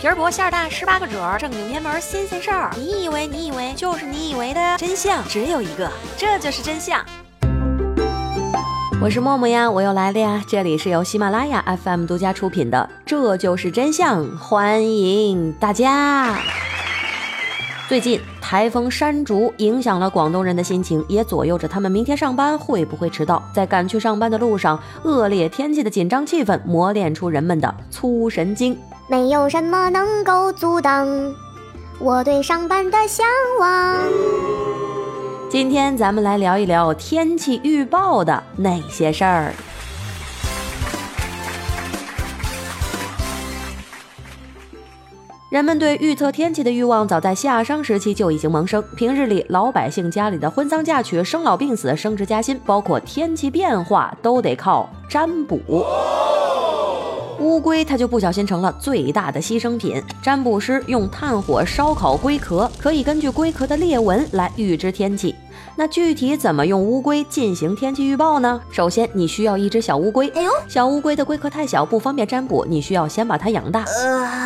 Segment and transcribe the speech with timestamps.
[0.00, 2.70] 皮儿薄馅儿大，十八个褶儿，正经面门新鲜事儿。
[2.74, 7.04] 你以为你以为就是你以为的真相只有一个，这就是真相。
[8.98, 10.42] 我是默默呀，我又来了呀。
[10.46, 16.38] 这里是由喜马拉雅 FM 独家出品的《这就是真相》，欢迎大家。
[17.86, 23.42] 最近台风山竹影响了广东人的心情，也左右着他们明天上班会不会迟到。
[23.54, 28.74] 在赶去上班的路上，恶劣天气的紧张气氛磨练出人们的粗神经。
[29.10, 31.34] 没有什么能够阻挡
[31.98, 33.26] 我对上班的向
[33.58, 33.98] 往。
[35.48, 39.52] 今天咱们来聊一聊天气预报的那些事儿。
[45.50, 48.80] 人们对预测天气的欲望，早在夏商时期就已经萌生。
[48.96, 55.84] 平日里，老百姓家里的婚丧嫁娶、生老病死、升职加薪，包括天气变化，都得靠占卜。
[57.40, 60.02] 乌龟它就不小心成了最大的牺牲品。
[60.22, 65.34] 占卜师用炭火烧烤龟壳，可以根据龟壳的裂纹来预知天气。
[65.76, 68.60] 那具体怎么用乌龟进行天气预报呢？
[68.70, 70.28] 首先，你需要一只小乌龟。
[70.34, 73.84] 哎呦，小乌龟的龟壳太小，不方便占卜，你需要先把它养大，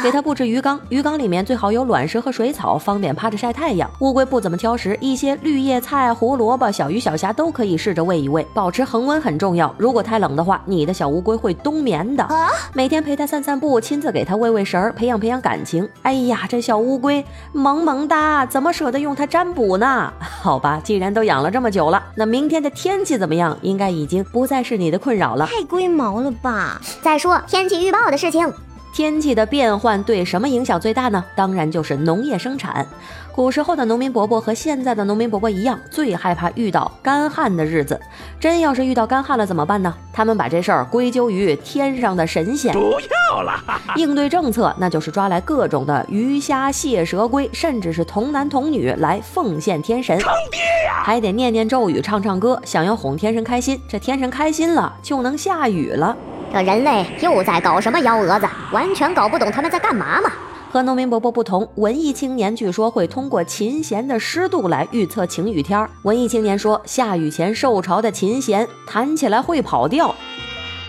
[0.03, 3.91] 给它布置鱼缸，鱼缸里面最好有卵石和水草，方便趴着晒太阳。
[4.01, 8.47] 乌龟不怎么挑食，一些绿叶菜、胡萝卜、小鱼小虾都可以试着喂一喂。
[8.55, 12.29] 保持恒温很重要，如果太冷的话，你的小乌龟会冬眠的。
[12.73, 15.89] 每天陪它散散步，亲自给它喂喂食儿，培养培养感情。
[16.03, 20.13] 哎呀，这小乌龟萌萌哒，怎么舍得用它占卜呢？
[20.45, 21.25] 好吧，既然都。
[21.25, 23.57] 养了这么久了，那明天的天气怎么样？
[23.63, 25.47] 应该已经不再是你的困扰了。
[25.47, 26.79] 太龟毛了吧！
[27.01, 28.53] 再说天气预报的事情。
[28.95, 31.25] 天气的变换对什么影响最大呢？
[31.35, 32.87] 当然就是农业生产。
[33.33, 38.01] 古时候的农民伯伯和现在的农民伯伯一样，最害怕遇到干旱的日子。
[38.39, 39.93] 真要是遇到干旱了怎么办呢？
[40.13, 42.73] 他们把这事儿归咎于天上的神仙。
[42.73, 42.93] 不
[43.33, 43.61] 要了。
[43.97, 50.17] 应对政策那就是抓来各种的鱼虾蟹蛇龟，甚至是童男童女来奉献天神。
[50.21, 51.03] 坑爹呀！
[51.03, 53.81] 还得念念咒语，唱唱歌，想要哄天神开心。
[53.89, 56.17] 这天神开心了，就能下雨了。
[56.55, 58.47] 这人类又在搞什么幺蛾子？
[58.71, 60.31] 完全搞不懂他们在干嘛嘛！
[60.71, 65.91] 和农民伯伯不同，文艺青年据说会通过琴弦的湿度来预测晴雨天儿。
[66.03, 70.15] 文艺青年说，下雨前受潮的琴弦弹起来会跑调。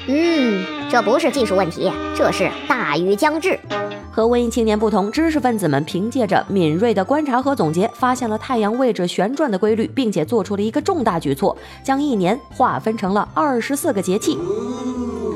[0.05, 3.59] 嗯，这不是技术问题，这是大雨将至。
[4.11, 14.37] 和文艺青年不同，知识分子们凭借着敏锐的观察和总结，发现了太阳位置旋转的规律，并且做出了一个重大举措，将一年划分成了二十四个节气。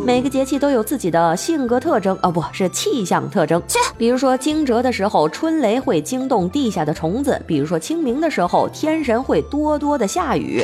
[0.05, 3.61] 每个节气都有自己的性格特征，哦，不是气象特征。
[3.97, 10.63] 比如说惊蛰的时候，春雷会惊动地下的虫子；比如说清明的时候，天神会多多的下雨。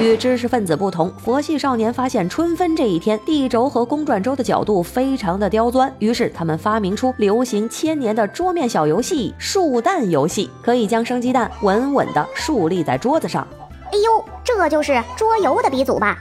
[0.00, 13.46] 与知识分子不同，佛系少年发现春分这一天，地轴和公转周的角度非常的刁钻，于是他们发明出流行千年的桌面小游戏——竖蛋游戏，可以将生鸡蛋稳稳的竖立在桌子上。
[13.92, 16.16] 哎呦，这就是桌游的鼻祖吧？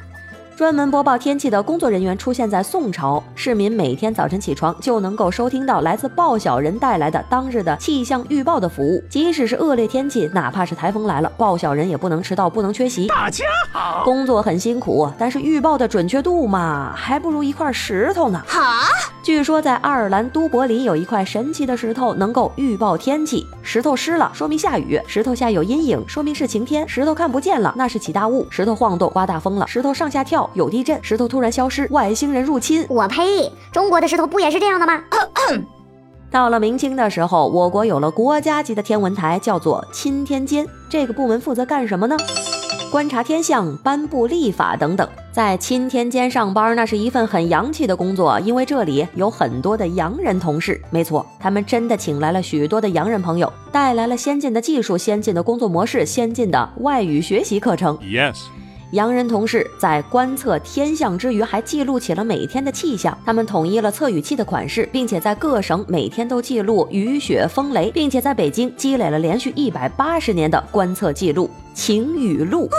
[0.55, 9.01] 专门播报天气的工作人员出现在宋朝，市民每天早晨起床就能够收听到来自报晓人带来的当日的气象预报的服务。
[9.09, 13.07] 即使是恶劣天气，哪怕是台风来了，报晓人也不能迟到，不能缺席。
[13.07, 18.41] 大家好，工作很辛苦，但是预报的准确度嘛，还不如一块石头呢。
[18.45, 18.81] 哈，
[19.23, 23.45] 据说在爱尔兰都柏林有一块神奇的石头，能够预报天气。
[23.61, 30.49] 石头湿了，说明下雨；石头下有阴影，说明是晴天；石头看不见了，那是起大雾；石头晃动，刮大风了；石头上下跳。
[30.55, 32.83] 有地震，石头突然消失，外星人入侵。
[32.89, 33.51] 我呸！
[33.71, 34.99] 中国的石头不也是这样的吗？
[36.31, 40.65] 到了明清的时候，我国有了国家级的天文台，叫做钦天监。
[40.89, 42.17] 这个部门负责干什么呢？
[42.91, 45.09] 观察天象、颁布历法等等。
[45.31, 50.79] 在钦天监上班，那是一份很洋气的工作，因为这里有很多的洋人同事。
[50.89, 57.97] 没错，他们真的请来了许多的洋人朋友，带来了先进的技术、先进的工作模式、先进的外语学习课程。
[57.99, 58.35] Yes。
[58.91, 63.17] 洋人同事在观测天象之余，还记录起了每天的气象。
[63.25, 72.69] 他们统一了测雨器的款式，并且在各省每天都记录雨雪风雷，并且在北京积累了连续一百八十年的观测记录——晴雨录。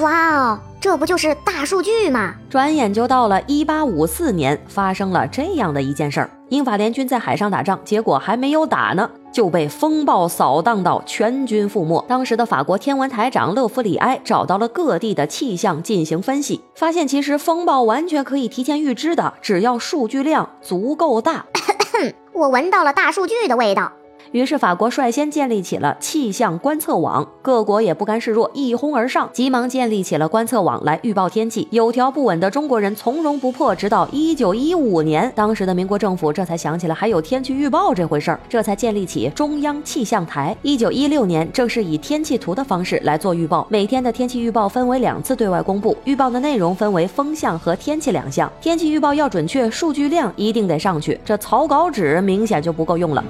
[0.00, 2.34] 哇哦，这不就是大数据吗？
[2.50, 12.04] 转眼就到了一八五四年，发生了这样的一件事儿：英法联军在海上打仗，结果还没有打呢，就被风暴扫荡到全军覆没。
[12.08, 21.46] 当时的法国天文台长勒弗里埃找到了各地的气象进行分析，发现其实风暴完全可以提前预知的，只要数据量足够大。
[22.34, 23.92] 我闻到了大数据的味道。
[24.34, 31.68] 于是法国率先建立起了气象观测网，各国也不甘示弱，一哄而上，急忙建立起了观测网来预报天气。
[31.70, 40.56] 有条不紊的中国人从容不迫，直到一九一五年，当时的民国政府这才想起来还有天气预报这回事儿，这才建立起中央气象台。
[40.62, 48.50] 一九一六年，正是以天气图的方式来做预报，每天的天气预报分为两次对外公布，预报的内容分为风向和天气两项。
[48.60, 53.24] 天气预报要准确，数据量一定得上去，这草稿纸明显就不够用了。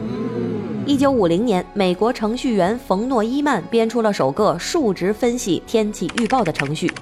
[0.86, 6.92] 一九五零年，美国程序员冯诺依曼编出了首个数值分析天气预报的程序，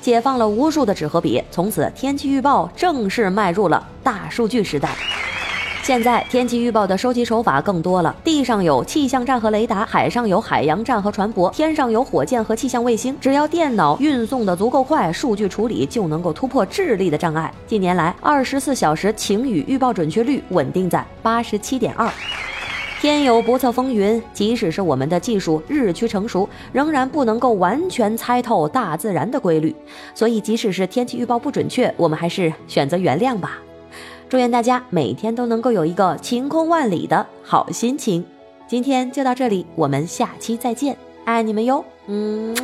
[0.00, 1.42] 解放了无数的纸和笔。
[1.50, 4.90] 从此，天气预报正式迈入了大数据时代。
[5.82, 13.16] 现在，天气预报的收集手法更多了：地上有气象站和雷达，海上有海洋站和船舶，天上有火箭和气象卫星。
[13.20, 17.52] 只要电脑运送的足够快，数据处理就能够突破智力的障碍。
[17.66, 22.08] 近年来，二十四小时晴雨预报准确率稳定在八十七点二。
[23.02, 29.74] 天有不测风云，即使是我们的技术日趋成熟，仍然不能够完全猜透大自然的规律。
[30.14, 33.58] 所以，即使是天气预报不准确，我们还是选择原谅吧。
[34.28, 38.24] 祝愿大家每天都能够有一个晴空万里的好心情。
[38.68, 42.54] 今天就到这里，我们下期再见，爱你们哟，嗯。